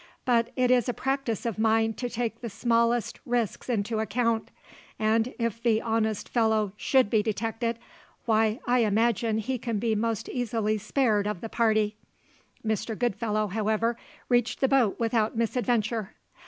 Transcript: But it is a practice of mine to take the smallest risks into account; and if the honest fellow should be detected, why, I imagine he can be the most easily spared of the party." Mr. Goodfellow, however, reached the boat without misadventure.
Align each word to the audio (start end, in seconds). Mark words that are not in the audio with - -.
But 0.25 0.49
it 0.55 0.71
is 0.71 0.89
a 0.89 0.95
practice 0.95 1.45
of 1.45 1.59
mine 1.59 1.93
to 1.93 2.09
take 2.09 2.41
the 2.41 2.49
smallest 2.49 3.19
risks 3.23 3.69
into 3.69 3.99
account; 3.99 4.49
and 4.97 5.31
if 5.37 5.61
the 5.61 5.79
honest 5.79 6.27
fellow 6.27 6.73
should 6.75 7.07
be 7.07 7.21
detected, 7.21 7.77
why, 8.25 8.59
I 8.65 8.79
imagine 8.79 9.37
he 9.37 9.59
can 9.59 9.77
be 9.77 9.93
the 9.93 10.01
most 10.01 10.27
easily 10.27 10.79
spared 10.79 11.27
of 11.27 11.39
the 11.41 11.49
party." 11.49 11.97
Mr. 12.65 12.97
Goodfellow, 12.97 13.45
however, 13.49 13.95
reached 14.27 14.59
the 14.59 14.67
boat 14.67 14.99
without 14.99 15.37
misadventure. 15.37 16.15